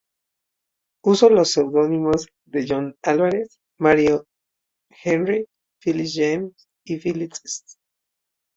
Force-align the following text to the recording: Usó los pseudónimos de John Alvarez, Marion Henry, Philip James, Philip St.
Usó 1.03 1.29
los 1.29 1.51
pseudónimos 1.51 2.25
de 2.45 2.65
John 2.67 2.97
Alvarez, 3.03 3.59
Marion 3.77 4.23
Henry, 4.89 5.45
Philip 5.79 6.07
James, 6.11 6.53
Philip 6.89 7.33
St. 7.33 7.77